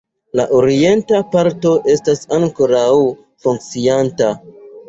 La 0.37 0.45
orienta 0.59 1.19
parto 1.35 1.75
estas 1.97 2.23
ankoraŭ 2.39 2.89
funkcianta. 3.47 4.33